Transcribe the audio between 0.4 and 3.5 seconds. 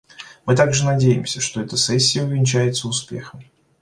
Мы также надеемся, что эта сессия увенчается успехом.